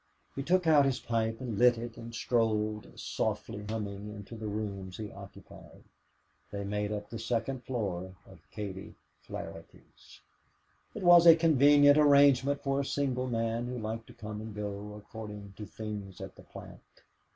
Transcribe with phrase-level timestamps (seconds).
[0.35, 4.97] He took out his pipe and lit it and strolled, softly humming, into the rooms
[4.97, 5.83] he occupied;
[6.49, 10.21] they made up the second story at Katie Flaherty's.
[10.95, 14.95] It was a convenient arrangement for a single man who liked to come and go
[14.95, 17.03] according "to things at the plant."